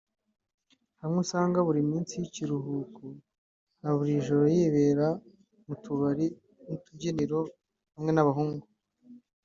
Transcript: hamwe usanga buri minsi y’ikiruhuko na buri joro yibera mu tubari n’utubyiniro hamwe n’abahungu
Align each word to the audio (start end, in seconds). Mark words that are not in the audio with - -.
hamwe 1.01 1.17
usanga 1.25 1.57
buri 1.67 1.81
minsi 1.89 2.13
y’ikiruhuko 2.19 3.03
na 3.81 3.89
buri 3.95 4.13
joro 4.25 4.45
yibera 4.55 5.07
mu 5.65 5.75
tubari 5.83 6.25
n’utubyiniro 6.67 7.39
hamwe 7.95 8.11
n’abahungu 8.13 8.65